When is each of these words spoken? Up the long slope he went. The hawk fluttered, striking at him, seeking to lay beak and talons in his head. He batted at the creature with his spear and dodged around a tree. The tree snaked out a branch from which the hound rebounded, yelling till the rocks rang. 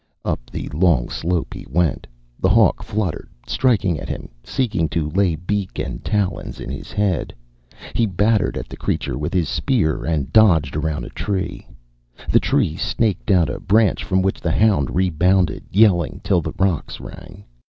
Up 0.25 0.49
the 0.49 0.67
long 0.69 1.09
slope 1.09 1.53
he 1.53 1.63
went. 1.69 2.07
The 2.39 2.49
hawk 2.49 2.81
fluttered, 2.81 3.29
striking 3.45 3.99
at 3.99 4.09
him, 4.09 4.29
seeking 4.43 4.89
to 4.89 5.11
lay 5.11 5.35
beak 5.35 5.77
and 5.77 6.03
talons 6.03 6.59
in 6.59 6.71
his 6.71 6.91
head. 6.91 7.35
He 7.93 8.07
batted 8.07 8.57
at 8.57 8.67
the 8.67 8.77
creature 8.77 9.15
with 9.15 9.31
his 9.31 9.47
spear 9.47 10.03
and 10.03 10.33
dodged 10.33 10.75
around 10.75 11.05
a 11.05 11.09
tree. 11.09 11.67
The 12.31 12.39
tree 12.39 12.75
snaked 12.77 13.29
out 13.29 13.47
a 13.51 13.59
branch 13.59 14.03
from 14.03 14.23
which 14.23 14.41
the 14.41 14.49
hound 14.51 14.89
rebounded, 14.89 15.65
yelling 15.69 16.19
till 16.23 16.41
the 16.41 16.53
rocks 16.57 16.99
rang. 16.99 17.45